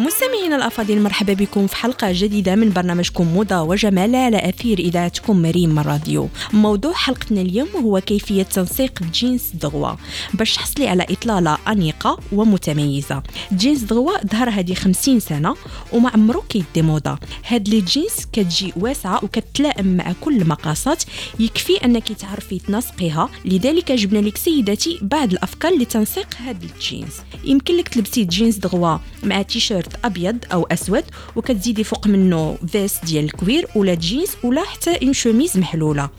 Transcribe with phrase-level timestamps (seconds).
[0.00, 5.78] مستمعينا الأفاضل مرحبا بكم في حلقة جديدة من برنامجكم موضة وجمال على أثير إذاعتكم مريم
[5.78, 6.28] راديو.
[6.52, 9.92] موضوع حلقتنا اليوم هو كيفية تنسيق جينز دغوا.
[10.34, 13.22] باش تحصلي على إطلالة أنيقة ومتميزة.
[13.52, 15.54] جينز دغوا ظهر هذه 50 سنة
[15.92, 17.18] وما عمرو كيديمودا.
[17.46, 21.02] هاد لي جينز كتجي واسعة وكتلائم مع كل المقاسات
[21.40, 23.28] يكفي أنك تعرفي تنسقيها.
[23.44, 27.14] لذلك جبنا لك سيداتي بعض الأفكار لتنسيق هاد الجينز.
[27.44, 31.04] يمكن لك تلبسي جينز دغوا مع تيشيرت أبيض أو أسود
[31.36, 36.10] وكتزيدي فوق منه veste ديال ال cuir ولا جينز ولا حتى une chemise محلولة.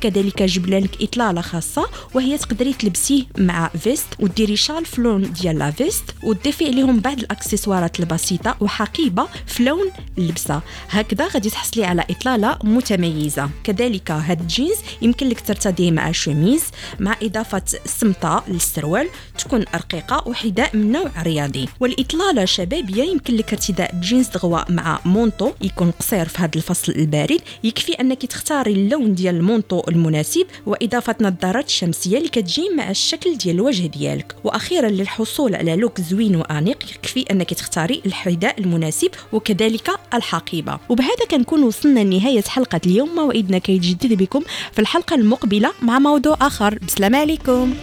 [0.00, 5.58] كذلك جبنا لك إطلالة خاصة وهي تقدري تلبسيه مع veste وديري شال في لون ديال
[5.58, 12.04] la veste وتضيفي عليهم بعض الأكسسوارات البسيطة وحقيبة في لون اللبسه هكذا غادي تحصلي على
[12.10, 13.50] إطلالة متميزة.
[13.64, 16.62] كذلك هاد الجينز يمكن لك ترتديه مع شوميز
[17.00, 21.68] مع إضافة سمطه للسروال تكون رقيقه وحذاء من نوع رياضي.
[21.80, 27.40] والإطلالة شبابية يمكن لك ارتداء جينز دغوا مع manteau يكون قصير في هذا الفصل البارد
[27.64, 33.36] يكفي أنك تختاري اللون ديال ال manteau المناسب واضافه نظارات شمسيه اللي كتجي مع الشكل
[33.36, 34.36] ديال الوجه ديالك.
[34.44, 40.78] وأخيرا للحصول على look زوين وأنيق يكفي أنك تختاري الحذاء المناسب وكذلك الحقيبة.
[40.88, 43.08] وبهذا كنكون وصلنا لنهاية حلقة اليوم.
[43.14, 46.78] موعدنا كيتجدد بكم في الحلقة المقبلة مع موضوع آخر.
[46.86, 47.74] بسلام عليكم.